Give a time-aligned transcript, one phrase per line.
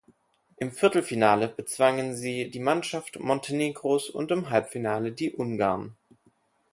[0.57, 5.95] Im Viertelfinale bezwangen sie die Mannschaft Montenegros und im Halbfinale die Ungarn.